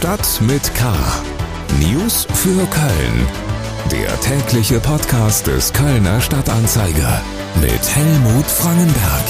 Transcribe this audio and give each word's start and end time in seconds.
Stadt 0.00 0.40
mit 0.40 0.74
K. 0.74 0.96
News 1.78 2.26
für 2.32 2.66
Köln. 2.68 3.26
Der 3.92 4.18
tägliche 4.22 4.80
Podcast 4.80 5.46
des 5.46 5.70
Kölner 5.74 6.22
Stadtanzeiger 6.22 7.22
mit 7.60 7.94
Helmut 7.94 8.46
Frangenberg. 8.46 9.24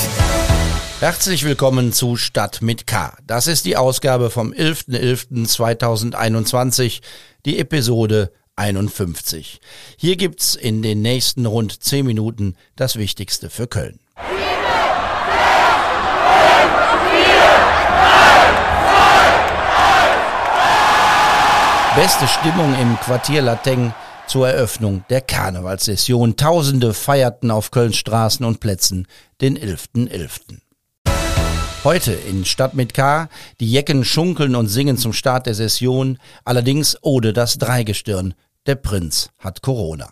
Herzlich 1.01 1.45
willkommen 1.45 1.93
zu 1.93 2.15
Stadt 2.15 2.63
mit 2.63 2.87
K. 2.87 3.17
Das 3.27 3.49
ist 3.49 3.65
die 3.65 3.77
Ausgabe 3.77 4.31
vom 4.31 4.53
11.11.2021, 4.53 7.01
die 7.45 7.59
Episode 7.59 8.31
51. 8.55 9.61
Hier 9.97 10.15
gibt's 10.15 10.55
in 10.55 10.83
den 10.83 11.03
nächsten 11.03 11.47
rund 11.47 11.83
10 11.83 12.07
Minuten 12.07 12.55
das 12.77 12.95
Wichtigste 12.95 13.51
für 13.51 13.67
Köln. 13.67 13.99
Beste 21.97 22.29
Stimmung 22.29 22.73
im 22.81 22.97
Quartier 23.01 23.43
Lateng 23.43 23.93
zur 24.29 24.49
Eröffnung 24.49 25.05
der 25.11 25.21
Karnevalssession. 25.21 26.37
Tausende 26.37 26.95
feierten 26.95 27.51
auf 27.51 27.73
Kölns 27.73 27.97
Straßen 27.97 28.47
und 28.47 28.61
Plätzen 28.61 29.09
den 29.41 29.59
11.11. 29.59 30.09
.11. 30.09 30.59
Heute 31.83 32.13
in 32.13 32.45
Stadt 32.45 32.75
mit 32.75 32.95
K, 32.95 33.29
die 33.59 33.69
Jecken 33.69 34.05
schunkeln 34.05 34.55
und 34.55 34.69
singen 34.69 34.99
zum 34.99 35.13
Start 35.13 35.47
der 35.47 35.55
Session, 35.55 36.19
allerdings 36.45 36.97
ohne 37.03 37.33
das 37.33 37.59
Dreigestirn. 37.59 38.35
Der 38.67 38.77
Prinz 38.77 39.31
hat 39.41 39.61
Corona. 39.61 40.11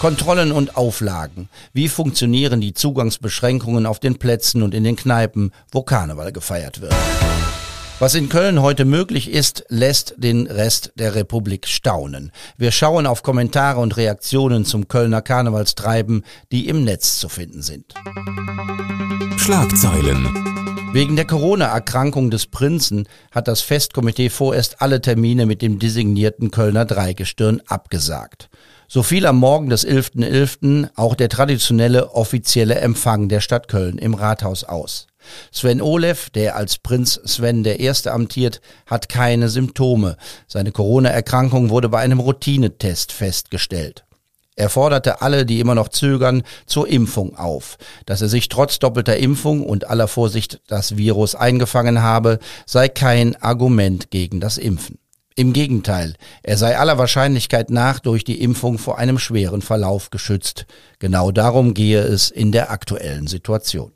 Kontrollen 0.00 0.52
und 0.52 0.76
Auflagen. 0.76 1.48
Wie 1.72 1.88
funktionieren 1.88 2.60
die 2.60 2.74
Zugangsbeschränkungen 2.74 3.86
auf 3.86 4.00
den 4.00 4.18
Plätzen 4.18 4.62
und 4.62 4.74
in 4.74 4.84
den 4.84 4.96
Kneipen, 4.96 5.50
wo 5.72 5.82
Karneval 5.82 6.30
gefeiert 6.30 6.82
wird? 6.82 6.94
Was 8.00 8.16
in 8.16 8.28
Köln 8.28 8.60
heute 8.60 8.84
möglich 8.84 9.30
ist, 9.30 9.64
lässt 9.68 10.14
den 10.16 10.48
Rest 10.48 10.92
der 10.96 11.14
Republik 11.14 11.68
staunen. 11.68 12.32
Wir 12.56 12.72
schauen 12.72 13.06
auf 13.06 13.22
Kommentare 13.22 13.80
und 13.80 13.96
Reaktionen 13.96 14.64
zum 14.64 14.88
Kölner 14.88 15.22
Karnevalstreiben, 15.22 16.24
die 16.50 16.68
im 16.68 16.82
Netz 16.82 17.18
zu 17.18 17.28
finden 17.28 17.62
sind. 17.62 17.94
Schlagzeilen. 19.36 20.26
Wegen 20.92 21.14
der 21.14 21.24
Corona-Erkrankung 21.24 22.30
des 22.30 22.46
Prinzen 22.46 23.08
hat 23.30 23.46
das 23.46 23.60
Festkomitee 23.60 24.28
vorerst 24.28 24.82
alle 24.82 25.00
Termine 25.00 25.46
mit 25.46 25.62
dem 25.62 25.78
designierten 25.78 26.50
Kölner 26.50 26.84
Dreigestirn 26.84 27.62
abgesagt. 27.66 28.50
So 28.88 29.04
fiel 29.04 29.26
am 29.26 29.36
Morgen 29.36 29.70
des 29.70 29.86
11.11. 29.86 30.84
.11. 30.84 30.88
auch 30.96 31.14
der 31.14 31.28
traditionelle 31.28 32.12
offizielle 32.12 32.76
Empfang 32.76 33.28
der 33.28 33.40
Stadt 33.40 33.68
Köln 33.68 33.98
im 33.98 34.14
Rathaus 34.14 34.64
aus. 34.64 35.06
Sven 35.52 35.80
Olev, 35.80 36.30
der 36.30 36.56
als 36.56 36.78
Prinz 36.78 37.20
Sven 37.24 37.62
der 37.62 37.80
Erste 37.80 38.12
amtiert, 38.12 38.60
hat 38.86 39.08
keine 39.08 39.48
Symptome. 39.48 40.16
Seine 40.46 40.72
Corona-Erkrankung 40.72 41.70
wurde 41.70 41.88
bei 41.88 42.00
einem 42.00 42.20
Routinetest 42.20 43.12
festgestellt. 43.12 44.04
Er 44.56 44.68
forderte 44.68 45.20
alle, 45.20 45.44
die 45.44 45.58
immer 45.58 45.74
noch 45.74 45.88
zögern, 45.88 46.42
zur 46.66 46.86
Impfung 46.88 47.36
auf. 47.36 47.76
Dass 48.06 48.22
er 48.22 48.28
sich 48.28 48.48
trotz 48.48 48.78
doppelter 48.78 49.16
Impfung 49.16 49.64
und 49.64 49.90
aller 49.90 50.06
Vorsicht 50.06 50.60
das 50.68 50.96
Virus 50.96 51.34
eingefangen 51.34 52.02
habe, 52.02 52.38
sei 52.64 52.88
kein 52.88 53.34
Argument 53.42 54.10
gegen 54.10 54.40
das 54.40 54.58
Impfen. 54.58 54.98
Im 55.36 55.52
Gegenteil, 55.52 56.14
er 56.44 56.56
sei 56.56 56.78
aller 56.78 56.96
Wahrscheinlichkeit 56.96 57.68
nach 57.68 57.98
durch 57.98 58.22
die 58.22 58.40
Impfung 58.40 58.78
vor 58.78 58.98
einem 58.98 59.18
schweren 59.18 59.62
Verlauf 59.62 60.10
geschützt. 60.10 60.66
Genau 61.00 61.32
darum 61.32 61.74
gehe 61.74 62.02
es 62.02 62.30
in 62.30 62.52
der 62.52 62.70
aktuellen 62.70 63.26
Situation. 63.26 63.90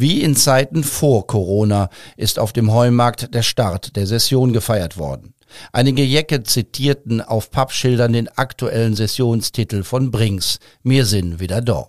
Wie 0.00 0.22
in 0.22 0.34
Zeiten 0.34 0.82
vor 0.82 1.26
Corona 1.26 1.90
ist 2.16 2.38
auf 2.38 2.54
dem 2.54 2.72
Heumarkt 2.72 3.34
der 3.34 3.42
Start 3.42 3.96
der 3.96 4.06
Session 4.06 4.54
gefeiert 4.54 4.96
worden. 4.96 5.34
Einige 5.72 6.02
Jecke 6.02 6.42
zitierten 6.42 7.20
auf 7.20 7.50
Pappschildern 7.50 8.14
den 8.14 8.28
aktuellen 8.28 8.96
Sessionstitel 8.96 9.82
von 9.82 10.10
Brinks, 10.10 10.58
Mir 10.82 11.04
sind 11.04 11.38
wieder 11.38 11.60
da. 11.60 11.88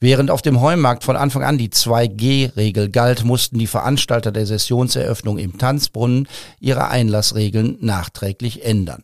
Während 0.00 0.30
auf 0.30 0.42
dem 0.42 0.60
Heumarkt 0.60 1.02
von 1.02 1.16
Anfang 1.16 1.42
an 1.42 1.56
die 1.56 1.70
2G-Regel 1.70 2.90
galt, 2.90 3.24
mussten 3.24 3.58
die 3.58 3.66
Veranstalter 3.66 4.32
der 4.32 4.44
Sessionseröffnung 4.44 5.38
im 5.38 5.56
Tanzbrunnen 5.56 6.28
ihre 6.58 6.88
Einlassregeln 6.88 7.78
nachträglich 7.80 8.66
ändern. 8.66 9.02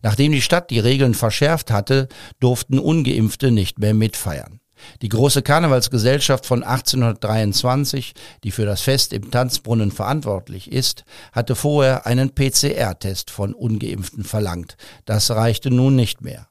Nachdem 0.00 0.32
die 0.32 0.40
Stadt 0.40 0.70
die 0.70 0.80
Regeln 0.80 1.12
verschärft 1.12 1.70
hatte, 1.70 2.08
durften 2.40 2.78
ungeimpfte 2.78 3.50
nicht 3.50 3.78
mehr 3.78 3.92
mitfeiern. 3.92 4.60
Die 5.02 5.08
große 5.08 5.42
Karnevalsgesellschaft 5.42 6.46
von 6.46 6.62
1823, 6.62 8.14
die 8.44 8.50
für 8.50 8.64
das 8.64 8.80
Fest 8.80 9.12
im 9.12 9.30
Tanzbrunnen 9.30 9.90
verantwortlich 9.90 10.70
ist, 10.70 11.04
hatte 11.32 11.54
vorher 11.54 12.06
einen 12.06 12.34
PCR-Test 12.34 13.30
von 13.30 13.54
ungeimpften 13.54 14.24
verlangt. 14.24 14.76
Das 15.04 15.30
reichte 15.30 15.70
nun 15.70 15.96
nicht 15.96 16.22
mehr. 16.22 16.48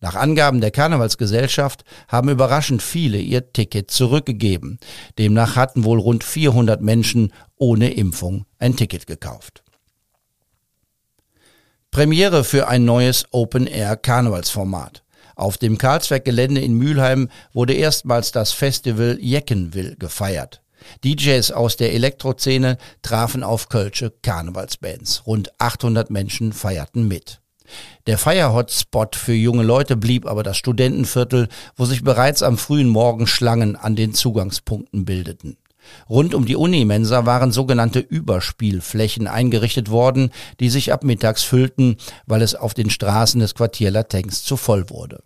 Nach 0.00 0.16
Angaben 0.16 0.60
der 0.60 0.70
Karnevalsgesellschaft 0.70 1.84
haben 2.08 2.28
überraschend 2.28 2.82
viele 2.82 3.18
ihr 3.18 3.52
Ticket 3.52 3.90
zurückgegeben. 3.90 4.78
Demnach 5.18 5.56
hatten 5.56 5.84
wohl 5.84 5.98
rund 5.98 6.24
400 6.24 6.82
Menschen 6.82 7.32
ohne 7.56 7.90
Impfung 7.94 8.44
ein 8.58 8.76
Ticket 8.76 9.06
gekauft. 9.06 9.64
Premiere 11.90 12.42
für 12.44 12.66
ein 12.68 12.84
neues 12.84 13.24
Open-Air-Karnevalsformat. 13.30 15.03
Auf 15.36 15.58
dem 15.58 15.78
Karlsberg-Gelände 15.78 16.60
in 16.60 16.74
Mülheim 16.74 17.28
wurde 17.52 17.74
erstmals 17.74 18.32
das 18.32 18.52
Festival 18.52 19.18
Jeckenwill 19.20 19.96
gefeiert. 19.98 20.62
DJs 21.04 21.50
aus 21.52 21.76
der 21.76 21.92
Elektroszene 21.92 22.78
trafen 23.02 23.42
auf 23.42 23.68
Kölsche 23.68 24.12
Karnevalsbands. 24.22 25.26
Rund 25.26 25.50
800 25.58 26.10
Menschen 26.10 26.52
feierten 26.52 27.08
mit. 27.08 27.40
Der 28.06 28.18
Feierhotspot 28.18 29.16
für 29.16 29.32
junge 29.32 29.62
Leute 29.62 29.96
blieb 29.96 30.26
aber 30.26 30.42
das 30.42 30.58
Studentenviertel, 30.58 31.48
wo 31.76 31.86
sich 31.86 32.04
bereits 32.04 32.42
am 32.42 32.58
frühen 32.58 32.88
Morgen 32.88 33.26
Schlangen 33.26 33.76
an 33.76 33.96
den 33.96 34.12
Zugangspunkten 34.12 35.04
bildeten. 35.06 35.56
Rund 36.08 36.34
um 36.34 36.44
die 36.44 36.56
Unimensa 36.56 37.26
waren 37.26 37.52
sogenannte 37.52 38.00
Überspielflächen 38.00 39.26
eingerichtet 39.26 39.90
worden, 39.90 40.30
die 40.60 40.70
sich 40.70 40.92
ab 40.92 41.04
mittags 41.04 41.42
füllten, 41.42 41.96
weil 42.26 42.42
es 42.42 42.54
auf 42.54 42.74
den 42.74 42.90
Straßen 42.90 43.40
des 43.40 43.54
Quartier 43.54 43.90
Latengs 43.90 44.44
zu 44.44 44.56
voll 44.56 44.90
wurde. 44.90 45.22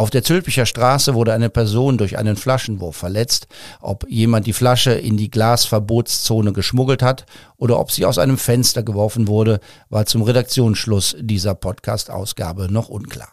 Auf 0.00 0.08
der 0.08 0.22
Zülpicher 0.22 0.64
Straße 0.64 1.14
wurde 1.14 1.34
eine 1.34 1.50
Person 1.50 1.98
durch 1.98 2.16
einen 2.16 2.36
Flaschenwurf 2.36 2.96
verletzt. 2.96 3.48
Ob 3.82 4.08
jemand 4.08 4.46
die 4.46 4.54
Flasche 4.54 4.92
in 4.92 5.18
die 5.18 5.30
Glasverbotszone 5.30 6.54
geschmuggelt 6.54 7.02
hat 7.02 7.26
oder 7.58 7.78
ob 7.78 7.90
sie 7.90 8.06
aus 8.06 8.16
einem 8.16 8.38
Fenster 8.38 8.82
geworfen 8.82 9.28
wurde, 9.28 9.60
war 9.90 10.06
zum 10.06 10.22
Redaktionsschluss 10.22 11.16
dieser 11.20 11.54
Podcast-Ausgabe 11.54 12.72
noch 12.72 12.88
unklar. 12.88 13.28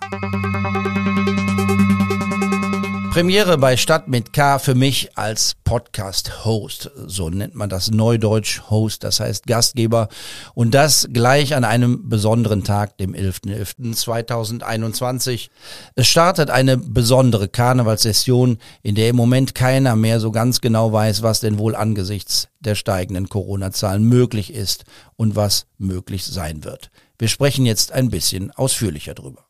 Premiere 3.17 3.57
bei 3.57 3.77
Stadt 3.77 4.07
mit 4.07 4.31
K 4.31 4.59
für 4.59 4.75
mich 4.75 5.17
als 5.17 5.55
Podcast-Host. 5.63 6.91
So 7.07 7.31
nennt 7.31 7.55
man 7.55 7.67
das 7.67 7.89
Neudeutsch 7.89 8.61
Host, 8.69 9.03
das 9.03 9.19
heißt 9.19 9.47
Gastgeber. 9.47 10.09
Und 10.53 10.75
das 10.75 11.09
gleich 11.11 11.55
an 11.55 11.63
einem 11.63 12.09
besonderen 12.09 12.63
Tag, 12.63 12.99
dem 12.99 13.15
11.11.2021. 13.15 15.49
Es 15.95 16.05
startet 16.05 16.51
eine 16.51 16.77
besondere 16.77 17.47
Karnevalssession, 17.47 18.59
in 18.83 18.93
der 18.93 19.09
im 19.09 19.15
Moment 19.15 19.55
keiner 19.55 19.95
mehr 19.95 20.19
so 20.19 20.31
ganz 20.31 20.61
genau 20.61 20.93
weiß, 20.93 21.23
was 21.23 21.39
denn 21.39 21.57
wohl 21.57 21.75
angesichts 21.75 22.49
der 22.59 22.75
steigenden 22.75 23.29
Corona-Zahlen 23.29 24.03
möglich 24.03 24.53
ist 24.53 24.85
und 25.15 25.35
was 25.35 25.65
möglich 25.79 26.23
sein 26.23 26.63
wird. 26.63 26.91
Wir 27.17 27.29
sprechen 27.29 27.65
jetzt 27.65 27.93
ein 27.93 28.11
bisschen 28.11 28.51
ausführlicher 28.51 29.15
drüber. 29.15 29.46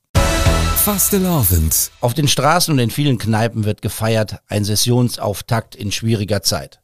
Fastelavend. 0.88 1.92
Auf 2.00 2.14
den 2.14 2.30
Straßen 2.30 2.72
und 2.72 2.80
in 2.80 2.90
vielen 2.90 3.18
Kneipen 3.18 3.66
wird 3.66 3.82
gefeiert, 3.82 4.38
ein 4.48 4.64
Sessionsauftakt 4.64 5.76
in 5.76 5.92
schwieriger 5.92 6.44
Zeit. 6.44 6.80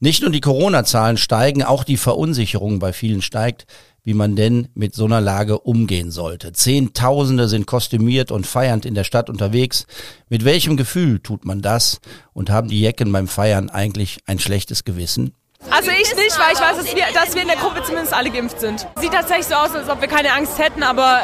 Nicht 0.00 0.20
nur 0.20 0.30
die 0.30 0.42
Corona-Zahlen 0.42 1.16
steigen, 1.16 1.62
auch 1.62 1.84
die 1.84 1.96
Verunsicherung 1.96 2.78
bei 2.78 2.92
vielen 2.92 3.22
steigt, 3.22 3.64
wie 4.04 4.12
man 4.12 4.36
denn 4.36 4.68
mit 4.74 4.94
so 4.94 5.06
einer 5.06 5.22
Lage 5.22 5.60
umgehen 5.60 6.10
sollte. 6.10 6.52
Zehntausende 6.52 7.48
sind 7.48 7.66
kostümiert 7.66 8.30
und 8.30 8.46
feiernd 8.46 8.84
in 8.84 8.94
der 8.94 9.04
Stadt 9.04 9.30
unterwegs. 9.30 9.86
Mit 10.28 10.44
welchem 10.44 10.76
Gefühl 10.76 11.18
tut 11.18 11.46
man 11.46 11.62
das? 11.62 12.02
Und 12.34 12.50
haben 12.50 12.68
die 12.68 12.82
Jecken 12.82 13.10
beim 13.12 13.28
Feiern 13.28 13.70
eigentlich 13.70 14.18
ein 14.26 14.38
schlechtes 14.38 14.84
Gewissen? 14.84 15.32
Also 15.70 15.90
ich 15.90 16.14
nicht, 16.14 16.38
weil 16.38 16.52
ich 16.52 16.60
weiß, 16.60 16.76
dass 16.76 16.94
wir, 16.94 17.04
dass 17.14 17.34
wir 17.34 17.40
in 17.40 17.48
der 17.48 17.56
Gruppe 17.56 17.82
zumindest 17.82 18.12
alle 18.12 18.30
geimpft 18.30 18.60
sind. 18.60 18.86
Sieht 19.00 19.12
tatsächlich 19.12 19.46
so 19.46 19.54
aus, 19.54 19.74
als 19.74 19.88
ob 19.88 20.02
wir 20.02 20.08
keine 20.08 20.34
Angst 20.34 20.58
hätten, 20.58 20.82
aber 20.82 21.22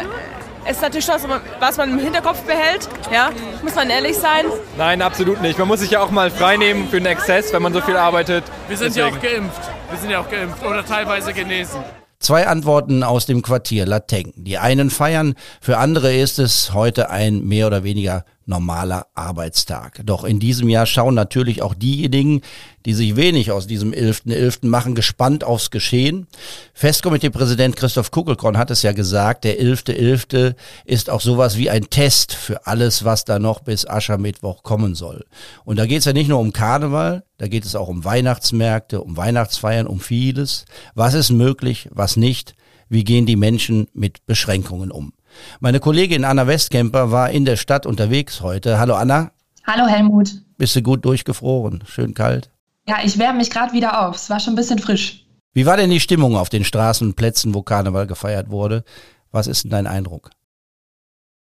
ist 0.69 0.83
natürlich 0.83 1.07
das, 1.07 1.27
was 1.61 1.77
man 1.77 1.91
im 1.91 1.99
Hinterkopf 1.99 2.41
behält. 2.43 2.89
Ja, 3.13 3.31
muss 3.63 3.75
man 3.75 3.91
ehrlich 3.91 4.17
sein. 4.17 4.47
Nein, 4.77 5.03
absolut 5.03 5.41
nicht. 5.43 5.59
Man 5.59 5.69
muss 5.69 5.81
sich 5.81 5.91
ja 5.91 6.01
auch 6.01 6.11
mal 6.11 6.31
freinehmen 6.31 6.89
für 6.89 6.97
einen 6.97 7.07
Exzess, 7.07 7.53
wenn 7.53 7.63
man 7.63 7.73
so 7.73 7.81
viel 7.81 7.97
arbeitet. 7.97 8.45
Wir 8.69 8.77
sind 8.77 8.97
Deswegen. 8.97 9.15
ja 9.15 9.19
auch 9.19 9.23
geimpft. 9.23 9.61
Wir 9.91 9.99
sind 9.99 10.11
ja 10.11 10.21
auch 10.21 10.31
geimpft 10.31 10.65
oder 10.65 10.85
teilweise 10.85 11.33
genesen. 11.33 11.81
Zwei 12.19 12.47
Antworten 12.47 13.03
aus 13.03 13.27
dem 13.27 13.43
Quartier 13.43 13.85
Lateng. 13.85 14.33
Die 14.37 14.57
einen 14.57 14.89
feiern, 14.89 15.35
für 15.61 15.77
andere 15.77 16.15
ist 16.15 16.39
es 16.39 16.73
heute 16.73 17.11
ein 17.11 17.45
mehr 17.45 17.67
oder 17.67 17.85
weniger 17.85 18.25
normaler 18.47 19.07
Arbeitstag. 19.15 20.01
Doch 20.05 20.25
in 20.25 20.39
diesem 20.39 20.69
Jahr 20.69 20.87
schauen 20.87 21.15
natürlich 21.15 21.63
auch 21.63 21.75
diejenigen, 21.75 22.43
die 22.85 22.95
sich 22.95 23.17
wenig 23.17 23.51
aus 23.51 23.67
diesem 23.67 23.93
11.11. 23.93 24.27
.11. 24.27 24.67
machen, 24.67 24.95
gespannt 24.95 25.45
aufs 25.45 25.71
Geschehen. 25.71 26.27
Festkomiteepräsident 26.75 27.77
Christoph 27.77 28.11
Kuckelkorn 28.11 28.59
hat 28.59 28.71
es 28.71 28.83
ja 28.83 28.93
gesagt, 28.93 29.45
der 29.45 29.61
11.11. 29.61 30.25
.11. 30.27 30.55
ist 30.85 31.11
auch 31.11 31.21
sowas 31.21 31.57
wie 31.57 31.71
ein 31.71 31.89
Test 31.89 32.35
für 32.35 32.67
alles, 32.67 33.05
was 33.05 33.25
da 33.25 33.39
noch 33.39 33.61
bis 33.61 33.87
Aschermittwoch 33.89 34.63
kommen 34.63 34.95
soll. 34.95 35.25
Und 35.65 35.79
da 35.79 35.87
geht 35.87 36.01
es 36.01 36.05
ja 36.05 36.13
nicht 36.13 36.29
nur 36.29 36.41
um 36.41 36.53
Karneval, 36.53 37.25
da 37.39 37.49
geht 37.49 37.65
es 37.65 37.75
auch 37.75 37.89
um 37.89 38.05
Weihnachtsmärkte, 38.05 39.01
um 39.01 39.17
Weihnachtsfeiern, 39.17 39.87
um 39.87 40.01
vieles. 40.01 40.67
Was 40.95 41.15
ist 41.15 41.31
möglich, 41.31 41.89
was 41.93 42.17
nicht? 42.17 42.55
Wie 42.89 43.05
gehen 43.05 43.27
die 43.27 43.37
Menschen 43.37 43.89
mit 43.95 44.27
Beschränkungen 44.27 44.91
um? 44.91 45.15
Meine 45.61 45.81
Kollegin 45.81 46.25
Anna 46.25 46.47
Westkemper 46.47 47.11
war 47.11 47.31
in 47.31 47.45
der 47.45 47.57
Stadt 47.57 47.87
unterwegs 47.87 48.41
heute. 48.41 48.79
Hallo 48.79 48.95
Anna. 48.95 49.31
Hallo 49.67 49.87
Helmut. 49.87 50.43
Bist 50.59 50.77
du 50.77 50.83
gut 50.83 51.05
durchgefroren? 51.05 51.83
Schön 51.87 52.15
kalt? 52.15 52.51
Ja, 52.87 52.97
ich 53.05 53.19
wärme 53.19 53.39
mich 53.39 53.51
gerade 53.51 53.73
wieder 53.73 54.07
auf. 54.07 54.17
Es 54.17 54.31
war 54.31 54.41
schon 54.41 54.53
ein 54.53 54.57
bisschen 54.57 54.79
frisch. 54.79 55.25
Wie 55.55 55.67
war 55.67 55.77
denn 55.77 55.91
die 55.91 56.01
Stimmung 56.01 56.37
auf 56.37 56.49
den 56.49 56.65
Straßen 56.65 57.07
und 57.07 57.17
Plätzen, 57.17 57.55
wo 57.55 57.63
Karneval 57.63 58.07
gefeiert 58.07 58.51
wurde? 58.51 58.85
Was 59.31 59.47
ist 59.47 59.65
denn 59.65 59.71
dein 59.71 59.87
Eindruck? 59.87 60.31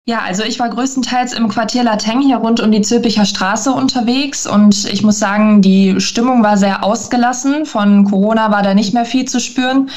Ja, 0.09 0.21
also 0.21 0.45
ich 0.45 0.61
war 0.61 0.71
größtenteils 0.71 1.33
im 1.33 1.49
Quartier 1.49 1.83
Lateng 1.83 2.21
hier 2.21 2.37
rund 2.37 2.61
um 2.61 2.71
die 2.71 2.81
Zülpicher 2.81 3.25
Straße 3.25 3.73
unterwegs 3.73 4.47
und 4.47 4.85
ich 4.85 5.03
muss 5.03 5.19
sagen, 5.19 5.63
die 5.63 6.01
Stimmung 6.01 6.45
war 6.45 6.57
sehr 6.57 6.85
ausgelassen. 6.85 7.67
Von 7.67 8.05
Corona 8.05 8.53
war 8.53 8.63
da 8.63 8.73
nicht 8.73 8.95
mehr 8.95 9.05
viel 9.05 9.25
zu 9.25 9.41
spüren. 9.41 9.91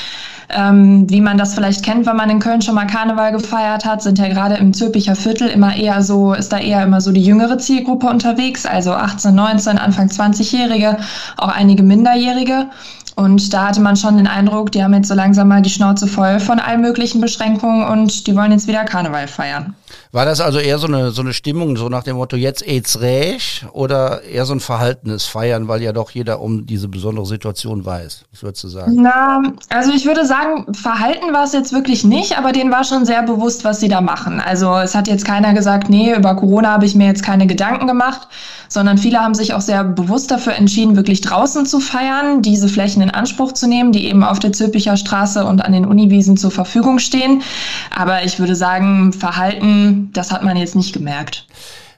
Ähm, 0.52 1.08
wie 1.10 1.22
man 1.22 1.38
das 1.38 1.54
vielleicht 1.54 1.84
kennt, 1.84 2.08
wenn 2.08 2.16
man 2.16 2.30
in 2.30 2.40
Köln 2.40 2.62
schon 2.64 2.74
mal 2.74 2.88
Karneval 2.88 3.32
gefeiert 3.32 3.86
hat, 3.86 4.02
sind 4.02 4.18
ja 4.18 4.28
gerade 4.30 4.56
im 4.56 4.74
Zülpicher 4.74 5.16
Viertel 5.16 5.48
immer 5.48 5.76
eher 5.76 6.02
so, 6.02 6.34
ist 6.34 6.52
da 6.52 6.58
eher 6.58 6.84
immer 6.84 7.02
so 7.02 7.12
die 7.12 7.22
jüngere 7.22 7.60
Zielgruppe 7.60 8.08
unterwegs, 8.08 8.66
also 8.66 8.94
18, 8.94 9.36
19, 9.36 9.78
Anfang 9.78 10.08
20-Jährige, 10.08 10.98
auch 11.38 11.50
einige 11.50 11.84
Minderjährige. 11.84 12.66
Und 13.16 13.54
da 13.54 13.68
hatte 13.68 13.82
man 13.82 13.96
schon 13.96 14.18
den 14.18 14.28
Eindruck, 14.28 14.72
die 14.72 14.84
haben 14.84 14.94
jetzt 14.94 15.10
so 15.10 15.14
langsam 15.14 15.50
mal 15.50 15.62
die 15.62 15.70
Schnauze 15.70 16.08
voll 16.08 16.40
von 16.40 16.58
allen 16.60 16.82
möglichen 16.82 17.22
Beschränkungen 17.22 17.88
und 17.88 18.26
die 18.26 18.36
wollen 18.36 18.52
jetzt 18.52 18.68
wieder 18.68 18.86
Karneval 18.86 19.28
feiern. 19.28 19.76
War 20.12 20.26
das 20.26 20.42
also 20.42 20.60
eher 20.60 20.78
so 20.80 20.88
eine, 20.88 21.12
so 21.12 21.22
eine 21.22 21.34
Stimmung, 21.34 21.78
so 21.78 21.90
nach 21.90 22.04
dem 22.04 22.18
Motto, 22.18 22.36
jetzt 22.36 22.66
eht's 22.68 23.00
räch 23.02 23.66
oder 23.74 24.24
eher 24.24 24.46
so 24.46 24.54
ein 24.54 24.60
verhaltenes 24.60 25.26
Feiern, 25.26 25.68
weil 25.68 25.82
ja 25.82 25.92
doch 25.92 26.12
jeder 26.12 26.42
um 26.42 26.66
diese 26.66 26.88
besondere 26.88 27.26
Situation 27.26 27.86
weiß? 27.86 28.26
Was 28.32 28.44
würdest 28.44 28.64
du 28.64 28.68
sagen? 28.70 28.94
Na, 28.96 29.42
also 29.70 29.92
ich 29.92 30.06
würde 30.06 30.26
sagen, 30.26 30.74
Verhalten 30.74 31.34
war 31.34 31.44
es 31.44 31.54
jetzt 31.54 31.74
wirklich 31.74 32.04
nicht, 32.04 32.38
aber 32.38 32.52
denen 32.52 32.72
war 32.72 32.84
schon 32.84 33.06
sehr 33.06 33.24
bewusst, 33.24 33.64
was 33.66 33.80
sie 33.80 33.88
da 33.88 34.02
machen. 34.02 34.40
Also 34.40 34.76
es 34.78 34.96
hat 34.96 35.08
jetzt 35.08 35.26
keiner 35.26 35.54
gesagt, 35.54 35.90
nee, 35.90 36.14
über 36.16 36.36
Corona 36.36 36.72
habe 36.72 36.86
ich 36.86 36.96
mir 36.96 37.08
jetzt 37.08 37.24
keine 37.24 37.48
Gedanken 37.48 37.88
gemacht, 37.88 38.28
sondern 38.68 38.98
viele 38.98 39.20
haben 39.20 39.34
sich 39.34 39.54
auch 39.54 39.62
sehr 39.62 39.84
bewusst 39.84 40.32
dafür 40.32 40.54
entschieden, 40.54 40.96
wirklich 40.96 41.22
draußen 41.22 41.66
zu 41.66 41.80
feiern, 41.80 42.42
diese 42.42 42.70
Flächen 42.70 43.02
in 43.02 43.10
Anspruch 43.10 43.52
zu 43.54 43.68
nehmen, 43.68 43.92
die 43.92 44.06
eben 44.08 44.24
auf 44.24 44.40
der 44.40 44.54
Zülpicher 44.54 44.98
Straße 44.98 45.44
und 45.46 45.66
an 45.66 45.74
den 45.74 45.86
Uniwiesen 45.86 46.38
zur 46.38 46.52
Verfügung 46.52 47.00
stehen. 47.00 47.42
Aber 47.96 48.24
ich 48.24 48.40
würde 48.40 48.56
sagen, 48.56 49.14
Verhalten, 49.14 49.79
das 50.14 50.32
hat 50.32 50.44
man 50.44 50.58
jetzt 50.58 50.76
nicht 50.76 50.94
gemerkt. 50.94 51.48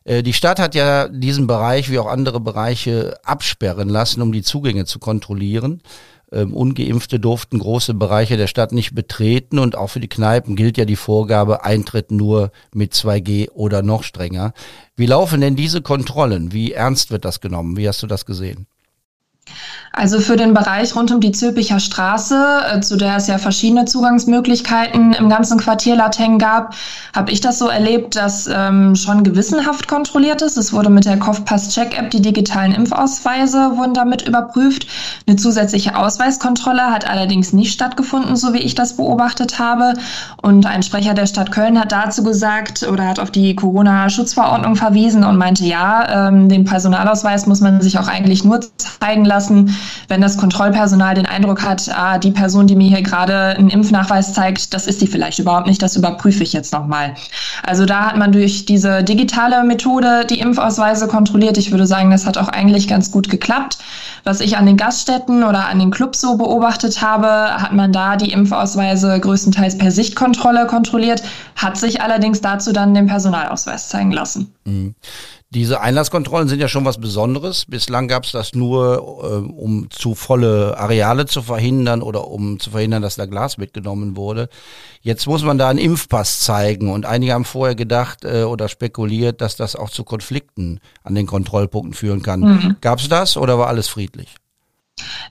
Äh, 0.04 0.24
die 0.24 0.34
Stadt 0.34 0.60
hat 0.60 0.76
ja 0.76 1.08
diesen 1.08 1.48
Bereich 1.48 1.90
wie 1.90 2.00
auch 2.00 2.08
andere 2.08 2.40
Bereiche 2.40 3.18
absperren 3.24 3.90
lassen, 3.90 4.22
um 4.22 4.32
die 4.32 4.44
Zugänge 4.44 4.86
zu 4.86 5.00
kontrollieren. 5.00 5.82
Ähm, 6.34 6.54
Ungeimpfte 6.54 7.20
durften 7.20 7.60
große 7.60 7.94
Bereiche 7.94 8.38
der 8.38 8.48
Stadt 8.48 8.72
nicht 8.72 8.96
betreten 8.96 9.60
und 9.60 9.76
auch 9.76 9.88
für 9.88 10.00
die 10.00 10.08
Kneipen 10.08 10.56
gilt 10.56 10.78
ja 10.78 10.86
die 10.86 10.96
Vorgabe 10.96 11.66
Eintritt 11.66 12.10
nur 12.12 12.52
mit 12.74 12.94
2G 12.94 13.50
oder 13.52 13.82
noch 13.82 14.04
strenger. 14.04 14.54
Wie 14.96 15.08
laufen 15.08 15.42
denn 15.42 15.58
diese 15.58 15.82
Kontrollen? 15.82 16.54
Wie 16.54 16.72
ernst 16.72 17.12
wird 17.12 17.26
das 17.26 17.42
genommen? 17.42 17.76
Wie 17.76 17.88
hast 17.88 18.02
du 18.02 18.08
das 18.08 18.26
gesehen? 18.26 18.68
Also 19.94 20.22
für 20.22 20.38
den 20.38 20.54
Bereich 20.54 20.96
rund 20.96 21.12
um 21.12 21.20
die 21.20 21.34
Zülpicher 21.34 21.82
Straße, 21.82 22.62
äh, 22.74 22.80
zu 22.80 22.96
der 22.96 23.18
es 23.18 23.28
ja 23.28 23.38
verschiedene 23.38 23.84
Zugangsmöglichkeiten 23.84 25.12
im 25.12 25.28
ganzen 25.28 25.60
Quartier 25.60 25.98
Lateng 25.98 26.40
gab, 26.40 26.76
habe 27.14 27.32
ich 27.32 27.42
das 27.42 27.60
so 27.60 27.68
erlebt, 27.68 28.16
dass 28.16 28.48
ähm, 28.48 28.96
schon 28.96 29.26
gewissenhaft 29.26 29.90
kontrolliert 29.90 30.42
ist. 30.42 30.58
Es 30.58 30.72
wurde 30.72 30.90
mit 30.90 31.04
der 31.04 31.18
Kopfpass-Check-App 31.18 32.10
die 32.10 32.22
digitalen 32.22 32.72
Impfausweise 32.72 33.78
wurden 33.78 33.94
damit 33.94 34.22
überprüft. 34.26 34.88
Eine 35.28 35.36
zusätzliche 35.36 35.98
Ausweiskontrolle 35.98 36.84
hat 36.84 37.10
allerdings 37.10 37.52
nicht 37.52 37.74
stattgefunden, 37.74 38.38
so 38.38 38.54
wie 38.54 38.60
ich 38.60 38.76
das 38.76 38.96
beobachtet 38.96 39.60
habe. 39.60 39.96
Und 40.42 40.66
ein 40.66 40.84
Sprecher 40.84 41.14
der 41.14 41.26
Stadt 41.26 41.52
Köln 41.52 41.78
hat 41.78 41.92
dazu 41.92 42.24
gesagt 42.24 42.84
oder 42.84 43.10
hat 43.10 43.20
auf 43.20 43.30
die 43.30 43.58
Corona-Schutzverordnung 43.58 44.78
verwiesen 44.78 45.26
und 45.26 45.36
meinte, 45.36 45.66
ja, 45.66 46.30
ähm, 46.30 46.48
den 46.48 46.64
Personalausweis 46.64 47.46
muss 47.46 47.60
man 47.60 47.82
sich 47.82 48.00
auch 48.00 48.08
eigentlich 48.08 48.46
nur 48.46 48.62
zeigen 48.78 49.26
lassen, 49.26 49.76
wenn 50.08 50.22
das 50.22 50.38
Kontrollpersonal 50.38 51.16
den 51.16 51.26
Eindruck 51.26 51.64
hat, 51.64 51.90
ah, 51.94 52.18
die 52.18 52.32
Person, 52.32 52.68
die 52.68 52.76
mir 52.76 52.90
hier 52.90 53.02
gerade 53.02 53.56
einen 53.58 53.70
Impfnachweis 53.70 54.34
zeigt, 54.34 54.74
das 54.74 54.88
ist 54.88 55.02
die 55.02 55.08
vielleicht 55.08 55.40
überhaupt 55.40 55.68
nicht, 55.68 55.82
das 55.82 55.96
überprüfe 55.96 56.44
ich 56.44 56.54
jetzt 56.54 56.74
nochmal. 56.74 57.16
Also 57.64 57.86
da 57.86 58.08
hat 58.08 58.18
man 58.18 58.32
durch 58.32 58.66
diese 58.66 59.04
digitale 59.04 59.64
Methode 59.64 60.26
die 60.30 60.40
Impfausweise 60.40 61.08
kontrolliert. 61.08 61.58
Ich 61.58 61.72
würde 61.72 61.88
sagen, 61.88 62.12
das 62.12 62.26
hat 62.26 62.38
auch 62.38 62.48
eigentlich 62.48 62.88
ganz 62.88 63.12
gut 63.12 63.30
geklappt. 63.30 63.78
Was 64.24 64.40
ich 64.40 64.58
an 64.58 64.66
den 64.66 64.78
Gaststätten 64.78 65.44
oder 65.44 65.68
an 65.68 65.80
den 65.80 65.92
Clubs 65.92 66.22
so 66.22 66.38
beobachtet 66.38 67.02
habe, 67.02 67.28
hat 67.28 67.74
man 67.74 67.92
da 67.92 68.16
die 68.16 68.32
Impfausweise 68.32 69.20
größtenteils 69.20 69.78
per 69.78 69.92
Sichtkontrolle 69.92 70.68
kontrolliert, 70.68 71.24
hat 71.56 71.78
sich 71.78 72.02
allerdings 72.02 72.42
dazu 72.42 72.72
dann 72.72 72.94
den 72.94 73.08
Personalausweis 73.08 73.90
zeigen 73.90 74.12
lassen. 74.12 74.54
Mhm. 74.66 74.96
Diese 75.54 75.82
Einlasskontrollen 75.82 76.48
sind 76.48 76.62
ja 76.62 76.70
schon 76.70 76.86
was 76.86 76.98
Besonderes. 76.98 77.66
Bislang 77.66 78.08
gab 78.08 78.24
es 78.24 78.32
das 78.32 78.56
nur, 78.56 78.96
äh, 79.22 79.52
um 79.52 79.90
zu 79.90 80.16
volle 80.16 80.78
Areale 80.78 81.26
zu 81.26 81.42
verhindern 81.42 82.02
oder 82.02 82.30
um 82.30 82.58
zu 82.58 82.70
verhindern, 82.70 83.02
dass 83.02 83.18
da 83.18 83.26
Glas 83.26 83.58
mitgenommen 83.58 84.16
wurde. 84.16 84.48
Jetzt 85.02 85.28
muss 85.28 85.44
man 85.44 85.58
da 85.58 85.68
einen 85.68 85.78
Impfpass 85.78 86.40
zeigen 86.40 86.90
und 86.90 87.06
einige 87.06 87.34
haben 87.34 87.44
vorher 87.44 87.76
gedacht 87.76 88.24
äh, 88.24 88.44
oder 88.44 88.70
spekuliert, 88.70 89.42
dass 89.42 89.58
das 89.58 89.76
auch 89.76 89.90
zu 89.90 90.06
Konflikten 90.06 90.80
an 91.04 91.16
den 91.16 91.28
Kontrollpunkten 91.28 91.96
führen 91.96 92.22
kann. 92.22 92.40
Mhm. 92.40 92.76
Gab 92.80 93.00
es 93.00 93.10
das 93.10 93.36
oder 93.36 93.60
war 93.60 93.68
alles 93.68 93.90
friedlich? 93.90 94.36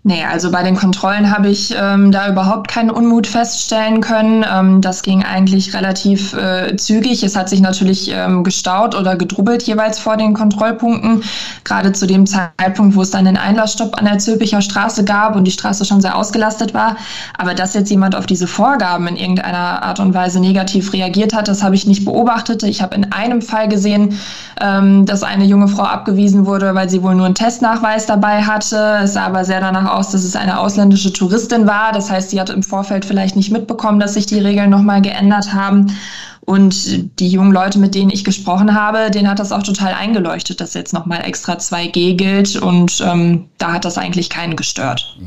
Nee, 0.03 0.25
also 0.25 0.51
bei 0.51 0.62
den 0.62 0.77
Kontrollen 0.77 1.31
habe 1.31 1.49
ich 1.49 1.75
ähm, 1.79 2.11
da 2.11 2.31
überhaupt 2.31 2.69
keinen 2.69 2.89
Unmut 2.89 3.27
feststellen 3.27 4.01
können. 4.01 4.47
Ähm, 4.51 4.81
das 4.81 5.03
ging 5.03 5.23
eigentlich 5.23 5.75
relativ 5.75 6.33
äh, 6.33 6.75
zügig. 6.77 7.23
Es 7.23 7.37
hat 7.37 7.51
sich 7.51 7.61
natürlich 7.61 8.11
ähm, 8.11 8.43
gestaut 8.43 8.95
oder 8.95 9.17
gedrubbelt 9.17 9.62
jeweils 9.65 9.99
vor 9.99 10.17
den 10.17 10.33
Kontrollpunkten. 10.33 11.23
Gerade 11.65 11.93
zu 11.93 12.07
dem 12.07 12.27
Zeitpunkt, 12.27 12.97
wo 12.97 13.03
es 13.03 13.11
dann 13.11 13.27
den 13.27 13.37
Einlassstopp 13.37 13.99
an 13.99 14.07
der 14.07 14.19
Zülpicher 14.19 14.62
Straße 14.62 15.05
gab 15.05 15.37
und 15.37 15.45
die 15.45 15.51
Straße 15.51 15.85
schon 15.85 16.01
sehr 16.01 16.17
ausgelastet 16.17 16.73
war. 16.73 16.97
Aber 17.37 17.52
dass 17.52 17.75
jetzt 17.75 17.90
jemand 17.90 18.17
auf 18.17 18.25
diese 18.25 18.47
Vorgaben 18.47 19.07
in 19.07 19.17
irgendeiner 19.17 19.83
Art 19.83 20.00
und 20.00 20.14
Weise 20.14 20.40
negativ 20.40 20.95
reagiert 20.95 21.35
hat, 21.35 21.47
das 21.47 21.62
habe 21.62 21.75
ich 21.75 21.87
nicht 21.87 22.07
beobachtet. 22.07 22.62
Ich 22.62 22.81
habe 22.81 22.95
in 22.95 23.12
einem 23.12 23.43
Fall 23.43 23.69
gesehen, 23.69 24.19
ähm, 24.62 25.05
dass 25.05 25.23
eine 25.23 25.45
junge 25.45 25.69
Frau 25.69 25.83
abgewiesen 25.83 26.47
wurde, 26.47 26.75
weil 26.75 26.88
sie 26.88 27.02
wohl 27.02 27.14
nur 27.14 27.26
einen 27.26 27.35
Testnachweis 27.35 28.07
dabei 28.07 28.45
hatte. 28.45 29.00
Es 29.02 29.14
aber 29.19 29.45
sehr 29.50 29.61
danach 29.61 29.97
aus, 29.97 30.11
dass 30.11 30.23
es 30.23 30.37
eine 30.37 30.61
ausländische 30.61 31.12
Touristin 31.12 31.66
war. 31.66 31.90
Das 31.90 32.09
heißt, 32.09 32.30
sie 32.30 32.40
hat 32.40 32.50
im 32.50 32.62
Vorfeld 32.62 33.04
vielleicht 33.04 33.35
nicht 33.35 33.50
mitbekommen, 33.50 33.99
dass 33.99 34.14
sich 34.14 34.26
die 34.26 34.38
Regeln 34.38 34.71
nochmal 34.71 35.02
geändert 35.02 35.52
haben. 35.52 35.99
Und 36.42 37.19
die 37.19 37.28
jungen 37.28 37.50
Leute, 37.50 37.80
mit 37.80 37.97
denen 37.97 38.11
ich 38.11 38.25
gesprochen 38.25 38.75
habe, 38.75 39.11
denen 39.11 39.28
hat 39.28 39.40
das 39.40 39.50
auch 39.50 39.64
total 39.64 39.92
eingeleuchtet, 39.92 40.61
dass 40.61 40.75
jetzt 40.75 40.92
nochmal 40.92 41.25
extra 41.25 41.54
2G 41.54 42.14
gilt. 42.14 42.54
Und 42.57 43.02
ähm, 43.04 43.49
da 43.59 43.73
hat 43.73 43.85
das 43.85 43.99
eigentlich 43.99 44.30
keinen 44.30 44.54
gestört. 44.54 45.19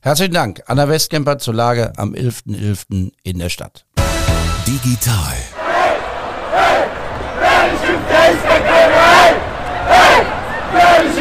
Herzlichen 0.00 0.32
Dank, 0.32 0.62
Anna 0.66 0.88
Westkemper 0.88 1.38
zur 1.38 1.52
Lage 1.52 1.92
am 1.98 2.14
11.11. 2.14 2.78
.11. 2.88 3.12
in 3.24 3.38
der 3.38 3.50
Stadt. 3.50 3.84
Digital. 4.66 5.34
Hey, 10.78 11.15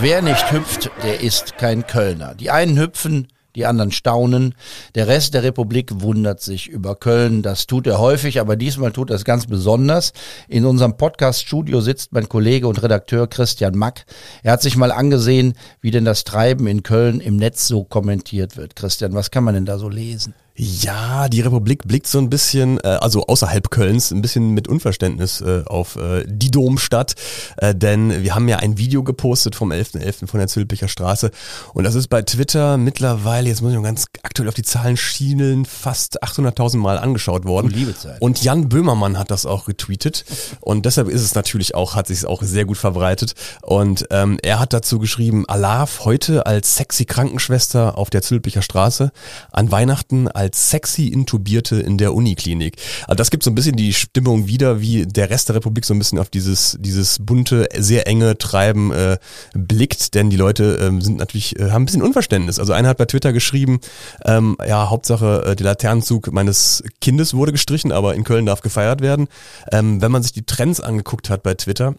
Wer 0.00 0.22
nicht 0.22 0.52
hüpft, 0.52 0.90
der 1.02 1.20
ist 1.20 1.56
kein 1.56 1.86
Kölner. 1.86 2.34
Die 2.34 2.50
einen 2.50 2.78
hüpfen, 2.78 3.28
die 3.54 3.64
anderen 3.64 3.92
staunen. 3.92 4.54
Der 4.94 5.06
Rest 5.06 5.34
der 5.34 5.44
Republik 5.44 6.00
wundert 6.00 6.40
sich 6.40 6.68
über 6.68 6.96
Köln. 6.96 7.42
Das 7.42 7.66
tut 7.66 7.86
er 7.86 7.98
häufig, 7.98 8.40
aber 8.40 8.56
diesmal 8.56 8.92
tut 8.92 9.10
er 9.10 9.16
es 9.16 9.24
ganz 9.24 9.46
besonders. 9.46 10.12
In 10.48 10.66
unserem 10.66 10.96
Podcast-Studio 10.96 11.80
sitzt 11.80 12.12
mein 12.12 12.28
Kollege 12.28 12.66
und 12.66 12.82
Redakteur 12.82 13.28
Christian 13.28 13.76
Mack. 13.76 14.04
Er 14.42 14.52
hat 14.52 14.62
sich 14.62 14.76
mal 14.76 14.92
angesehen, 14.92 15.54
wie 15.80 15.90
denn 15.90 16.04
das 16.04 16.24
Treiben 16.24 16.66
in 16.66 16.82
Köln 16.82 17.20
im 17.20 17.36
Netz 17.36 17.68
so 17.68 17.84
kommentiert 17.84 18.56
wird. 18.56 18.76
Christian, 18.76 19.14
was 19.14 19.30
kann 19.30 19.44
man 19.44 19.54
denn 19.54 19.66
da 19.66 19.78
so 19.78 19.88
lesen? 19.88 20.34
Ja, 20.56 21.28
die 21.28 21.40
Republik 21.40 21.82
blickt 21.84 22.06
so 22.06 22.18
ein 22.18 22.30
bisschen, 22.30 22.78
äh, 22.84 22.86
also 22.86 23.26
außerhalb 23.26 23.70
Kölns, 23.70 24.12
ein 24.12 24.22
bisschen 24.22 24.50
mit 24.50 24.68
Unverständnis 24.68 25.40
äh, 25.40 25.64
auf 25.66 25.96
äh, 25.96 26.22
die 26.28 26.52
Domstadt, 26.52 27.14
äh, 27.56 27.74
denn 27.74 28.22
wir 28.22 28.36
haben 28.36 28.46
ja 28.46 28.58
ein 28.58 28.78
Video 28.78 29.02
gepostet 29.02 29.56
vom 29.56 29.72
11.11. 29.72 30.04
.11. 30.04 30.26
von 30.28 30.38
der 30.38 30.46
Zülpicher 30.46 30.86
Straße 30.86 31.32
und 31.72 31.82
das 31.82 31.96
ist 31.96 32.06
bei 32.06 32.22
Twitter 32.22 32.76
mittlerweile, 32.76 33.48
jetzt 33.48 33.62
muss 33.62 33.72
ich 33.72 33.76
noch 33.76 33.82
ganz 33.82 34.04
aktuell 34.22 34.48
auf 34.48 34.54
die 34.54 34.62
Zahlen 34.62 34.96
schielen, 34.96 35.64
fast 35.64 36.22
800.000 36.22 36.76
Mal 36.76 36.98
angeschaut 36.98 37.44
worden. 37.46 37.70
Liebe 37.70 37.96
Zeit. 37.96 38.22
Und 38.22 38.44
Jan 38.44 38.68
Böhmermann 38.68 39.18
hat 39.18 39.32
das 39.32 39.46
auch 39.46 39.66
retweetet 39.66 40.24
und 40.60 40.86
deshalb 40.86 41.08
ist 41.08 41.22
es 41.22 41.34
natürlich 41.34 41.74
auch, 41.74 41.96
hat 41.96 42.06
sich 42.06 42.18
es 42.18 42.24
auch 42.24 42.44
sehr 42.44 42.64
gut 42.64 42.78
verbreitet 42.78 43.34
und 43.62 44.06
ähm, 44.10 44.38
er 44.40 44.60
hat 44.60 44.72
dazu 44.72 45.00
geschrieben, 45.00 45.48
Alaf 45.48 46.04
heute 46.04 46.46
als 46.46 46.76
sexy 46.76 47.06
Krankenschwester 47.06 47.98
auf 47.98 48.08
der 48.08 48.22
Zülpicher 48.22 48.62
Straße, 48.62 49.10
an 49.50 49.72
Weihnachten 49.72 50.28
als 50.28 50.43
als 50.44 50.70
sexy 50.70 51.08
Intubierte 51.08 51.76
in 51.76 51.96
der 51.96 52.14
Uniklinik. 52.14 52.76
Also 53.06 53.16
das 53.16 53.30
gibt 53.30 53.42
so 53.42 53.50
ein 53.50 53.54
bisschen 53.54 53.76
die 53.76 53.94
Stimmung 53.94 54.46
wieder, 54.46 54.80
wie 54.80 55.06
der 55.06 55.30
Rest 55.30 55.48
der 55.48 55.56
Republik 55.56 55.86
so 55.86 55.94
ein 55.94 55.98
bisschen 55.98 56.18
auf 56.18 56.28
dieses, 56.28 56.76
dieses 56.80 57.18
bunte, 57.18 57.66
sehr 57.76 58.06
enge 58.06 58.36
Treiben 58.36 58.92
äh, 58.92 59.16
blickt, 59.54 60.14
denn 60.14 60.28
die 60.28 60.36
Leute 60.36 60.78
ähm, 60.82 61.00
sind 61.00 61.16
natürlich, 61.16 61.58
äh, 61.58 61.70
haben 61.70 61.82
ein 61.82 61.86
bisschen 61.86 62.02
Unverständnis. 62.02 62.58
Also 62.58 62.74
einer 62.74 62.88
hat 62.88 62.98
bei 62.98 63.06
Twitter 63.06 63.32
geschrieben, 63.32 63.80
ähm, 64.26 64.56
ja, 64.66 64.90
Hauptsache 64.90 65.44
äh, 65.46 65.56
der 65.56 65.64
Laternenzug 65.64 66.30
meines 66.30 66.84
Kindes 67.00 67.32
wurde 67.32 67.52
gestrichen, 67.52 67.90
aber 67.90 68.14
in 68.14 68.24
Köln 68.24 68.44
darf 68.44 68.60
gefeiert 68.60 69.00
werden. 69.00 69.28
Ähm, 69.72 70.02
wenn 70.02 70.12
man 70.12 70.22
sich 70.22 70.32
die 70.32 70.44
Trends 70.44 70.80
angeguckt 70.80 71.30
hat 71.30 71.42
bei 71.42 71.54
Twitter, 71.54 71.94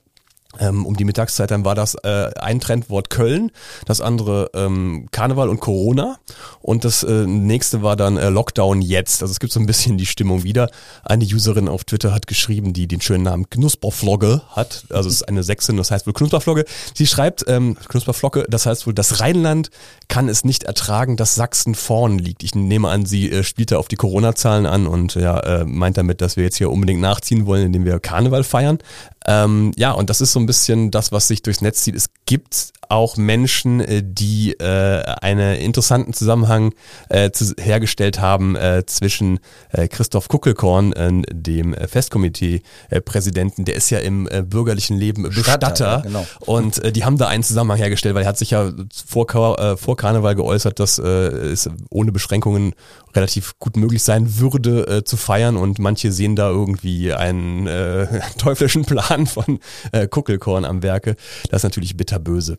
um 0.60 0.96
die 0.96 1.06
Mittagszeit, 1.06 1.52
dann 1.52 1.66
war 1.66 1.76
das 1.76 1.96
äh, 2.04 2.32
ein 2.40 2.60
Trendwort 2.60 3.10
Köln, 3.10 3.52
das 3.86 4.02
andere 4.02 4.52
ähm, 4.54 5.08
Karneval 5.12 5.50
und 5.50 5.60
Corona 5.60 6.18
und 6.62 6.86
das 6.86 7.04
äh, 7.04 7.26
nächste 7.26 7.84
war 7.84 7.96
dann 7.96 8.18
äh, 8.18 8.30
Lockdown 8.30 8.82
jetzt. 8.82 9.22
Also 9.22 9.32
es 9.32 9.40
gibt 9.40 9.54
so 9.54 9.60
ein 9.60 9.66
bisschen 9.66 9.98
die 9.98 10.06
Stimmung 10.06 10.44
wieder. 10.44 10.70
Eine 11.04 11.26
Userin 11.26 11.68
auf 11.68 11.84
Twitter 11.84 12.14
hat 12.14 12.28
geschrieben, 12.28 12.74
die 12.74 12.88
den 12.88 13.02
schönen 13.02 13.24
Namen 13.24 13.50
Knusperflogge 13.50 14.42
hat, 14.50 14.86
also 14.90 15.10
es 15.10 15.16
ist 15.16 15.24
eine 15.24 15.44
Sechsin, 15.44 15.78
das 15.78 15.92
heißt 15.92 16.08
wohl 16.08 16.14
Knusperflogge. 16.14 16.66
Sie 16.94 17.08
schreibt, 17.08 17.46
ähm, 17.48 17.78
Knusperflocke, 17.88 18.46
das 18.50 18.66
heißt 18.66 18.88
wohl, 18.88 18.94
das 18.94 19.20
Rheinland 19.20 19.70
kann 20.08 20.30
es 20.30 20.44
nicht 20.44 20.64
ertragen, 20.64 21.18
dass 21.18 21.36
Sachsen 21.36 21.76
vorn 21.76 22.18
liegt. 22.20 22.44
Ich 22.44 22.56
nehme 22.56 22.90
an, 22.90 23.06
sie 23.06 23.32
äh, 23.32 23.44
spielt 23.44 23.72
da 23.72 23.78
auf 23.78 23.88
die 23.88 23.96
Corona-Zahlen 23.96 24.66
an 24.66 24.88
und 24.88 25.16
ja, 25.16 25.40
äh, 25.40 25.66
meint 25.66 25.98
damit, 25.98 26.22
dass 26.22 26.36
wir 26.36 26.44
jetzt 26.44 26.58
hier 26.58 26.72
unbedingt 26.72 27.02
nachziehen 27.02 27.46
wollen, 27.46 27.68
indem 27.68 27.86
wir 27.86 28.00
Karneval 28.00 28.44
feiern. 28.44 28.80
Ähm, 29.28 29.72
ja, 29.76 29.92
und 29.92 30.10
das 30.10 30.22
ist 30.22 30.34
so 30.34 30.40
ein 30.40 30.45
bisschen 30.46 30.92
das, 30.92 31.12
was 31.12 31.28
sich 31.28 31.42
durchs 31.42 31.62
Netz 31.62 31.84
zieht. 31.84 31.96
Es 31.96 32.10
gibt 32.26 32.74
auch 32.90 33.18
Menschen, 33.18 33.80
äh, 33.80 34.02
die 34.04 34.54
äh, 34.54 35.04
einen 35.22 35.56
interessanten 35.58 36.14
Zusammenhang 36.14 36.74
äh, 37.10 37.32
zu, 37.32 37.54
hergestellt 37.60 38.20
haben 38.20 38.56
äh, 38.56 38.84
zwischen 38.86 39.40
äh, 39.72 39.88
Christoph 39.88 40.28
Kuckelkorn, 40.28 40.94
äh, 40.94 41.22
dem 41.32 41.74
Festkomitee-Präsidenten, 41.74 43.66
der 43.66 43.76
ist 43.76 43.90
ja 43.90 44.00
im 44.00 44.28
äh, 44.30 44.42
bürgerlichen 44.42 44.98
Leben 44.98 45.24
Bestatter. 45.24 45.70
Bestatter 45.70 46.02
genau. 46.04 46.26
Und 46.40 46.84
äh, 46.84 46.92
die 46.92 47.06
haben 47.06 47.18
da 47.18 47.28
einen 47.28 47.44
Zusammenhang 47.44 47.78
hergestellt, 47.78 48.16
weil 48.16 48.24
er 48.24 48.30
hat 48.30 48.38
sich 48.38 48.52
ja 48.52 48.72
vor, 49.06 49.60
äh, 49.60 49.78
vor 49.78 49.98
Karneval 49.98 50.36
geäußert, 50.36 50.80
dass 50.80 51.00
äh, 51.00 51.04
es 51.06 51.70
ohne 51.90 52.12
Beschränkungen 52.12 52.74
relativ 53.16 53.58
gut 53.60 53.78
möglich 53.78 54.04
sein 54.04 54.40
würde 54.40 54.88
äh, 54.88 55.04
zu 55.04 55.18
feiern 55.18 55.58
und 55.58 55.80
manche 55.80 56.12
sehen 56.12 56.36
da 56.36 56.50
irgendwie 56.50 57.14
einen 57.14 57.68
äh, 57.68 58.22
teuflischen 58.38 58.86
Plan 58.86 59.26
von 59.28 59.60
äh, 59.92 60.08
Kuckelkorn 60.08 60.66
am 60.66 60.84
Werke. 60.84 61.16
Das 61.50 61.60
ist 61.60 61.64
natürlich 61.64 61.98
bitterböse. 61.98 62.58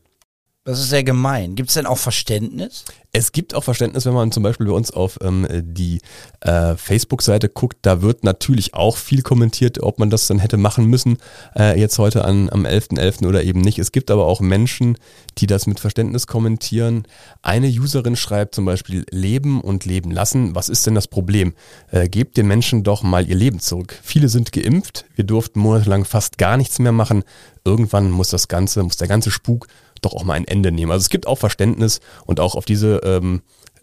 Das 0.67 0.81
ist 0.81 0.89
sehr 0.89 1.05
gemein. 1.05 1.55
Gibt 1.55 1.69
es 1.69 1.75
denn 1.75 1.87
auch 1.87 1.97
Verständnis? 1.97 2.85
Es 3.13 3.31
gibt 3.31 3.55
auch 3.55 3.63
Verständnis, 3.63 4.05
wenn 4.05 4.15
man 4.15 4.33
zum 4.33 4.43
Beispiel 4.43 4.67
bei 4.67 4.73
uns 4.73 4.91
auf 4.91 5.17
ähm, 5.23 5.47
die 5.63 6.01
äh, 6.41 6.75
Facebook-Seite 6.75 7.49
guckt. 7.49 7.79
Da 7.83 8.03
wird 8.03 8.25
natürlich 8.25 8.75
auch 8.75 8.97
viel 8.97 9.23
kommentiert, 9.23 9.81
ob 9.81 10.01
man 10.01 10.11
das 10.11 10.27
dann 10.27 10.41
hätte 10.41 10.57
machen 10.57 10.87
müssen, 10.87 11.19
äh, 11.57 11.79
jetzt 11.79 12.01
heute 12.01 12.25
an, 12.25 12.51
am 12.51 12.67
11.11. 12.67 12.99
.11. 12.99 13.29
oder 13.29 13.45
eben 13.45 13.61
nicht. 13.61 13.79
Es 13.79 13.93
gibt 13.93 14.11
aber 14.11 14.27
auch 14.27 14.41
Menschen, 14.41 14.99
die 15.39 15.47
das 15.47 15.69
mit 15.69 15.79
Verständnis 15.79 16.27
kommentieren. 16.27 17.05
Eine 17.43 17.69
Userin 17.69 18.17
schreibt 18.17 18.57
zum 18.57 18.65
Beispiel, 18.65 19.07
leben 19.09 19.61
und 19.61 19.85
leben 19.85 20.11
lassen. 20.11 20.57
Was 20.57 20.69
ist 20.69 20.85
denn 20.85 20.97
das 20.97 21.07
Problem? 21.07 21.55
Äh, 21.93 22.09
gebt 22.09 22.37
den 22.37 22.49
Menschen 22.49 22.83
doch 22.83 23.05
mal 23.05 23.29
ihr 23.29 23.37
Leben 23.37 23.61
zurück. 23.61 23.97
Viele 24.03 24.29
sind 24.29 24.51
geimpft. 24.51 25.05
Wir 25.15 25.25
durften 25.25 25.61
monatelang 25.61 26.05
fast 26.05 26.39
gar 26.39 26.57
nichts 26.57 26.81
mehr 26.81 26.91
machen. 26.93 27.23
Irgendwann 27.65 28.11
muss 28.11 28.31
das 28.31 28.49
Ganze, 28.49 28.83
muss 28.83 28.97
der 28.97 29.09
ganze 29.09 29.31
Spuk 29.31 29.69
doch 30.07 30.15
auch 30.15 30.25
mal 30.25 30.35
ein 30.35 30.47
Ende 30.47 30.73
nehmen. 30.73 30.93
Also 30.93 31.03
es 31.03 31.11
gibt 31.11 31.27
auch 31.27 31.39
Verständnis 31.39 32.01
und 32.25 32.41
auch 32.41 32.55
auf 32.55 32.65
diese, 32.65 32.97
ähm, 33.05 33.43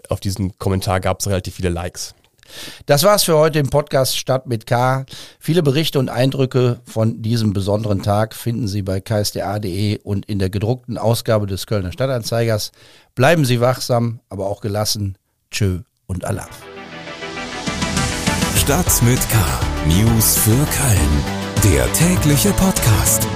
auf 0.10 0.20
diesen 0.20 0.58
Kommentar 0.58 1.00
gab 1.00 1.20
es 1.20 1.27
relativ 1.27 1.56
viele 1.56 1.70
Likes. 1.70 2.15
Das 2.86 3.03
war's 3.03 3.24
für 3.24 3.38
heute 3.38 3.60
im 3.60 3.70
Podcast 3.70 4.18
Stadt 4.18 4.48
mit 4.48 4.68
K. 4.68 5.06
Viele 5.39 5.63
Berichte 5.63 6.00
und 6.00 6.10
Eindrücke 6.10 6.82
von 6.86 7.22
diesem 7.22 7.53
besonderen 7.53 8.03
Tag 8.03 8.36
finden 8.36 8.68
Sie 8.68 8.82
bei 8.82 9.00
ksda.de 9.00 10.00
und 10.03 10.25
in 10.25 10.39
der 10.39 10.50
gedruckten 10.50 10.98
Ausgabe 10.98 11.48
des 11.48 11.68
Kölner 11.68 11.92
Stadtanzeigers. 11.92 12.72
Bleiben 13.15 13.46
Sie 13.46 13.62
wachsam, 13.62 14.20
aber 14.30 14.48
auch 14.48 14.62
gelassen. 14.62 15.18
Tschö 15.51 15.80
und 16.06 16.25
Allah. 16.25 16.48
Stadt 18.58 19.01
mit 19.03 19.20
K. 19.30 19.38
News 19.88 20.38
für 20.38 20.51
Köln. 20.51 21.74
Der 21.74 21.92
tägliche 21.94 22.51
Podcast. 22.51 23.27